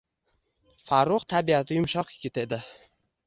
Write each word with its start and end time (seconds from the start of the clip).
Farrux 0.87 1.27
tabiati 1.35 1.77
yumshoq 1.79 2.13
yigit 2.17 2.43
edi. 2.47 2.61